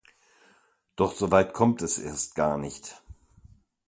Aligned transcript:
Doch 0.95 1.13
soweit 1.13 1.53
kommt 1.53 1.83
es 1.83 1.99
erst 1.99 2.33
gar 2.33 2.57
nicht. 2.57 3.03